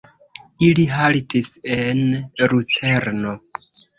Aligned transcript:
Ili 0.67 0.85
haltis 0.93 1.51
en 1.75 2.01
Lucerno. 2.53 3.37